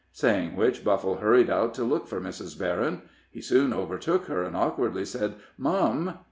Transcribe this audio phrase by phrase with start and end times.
[0.11, 2.57] Saying which, Buffle hurried out to look for Mrs.
[2.57, 3.03] Berryn.
[3.29, 6.17] He soon overtook her, and awkwardly said: "Mum!"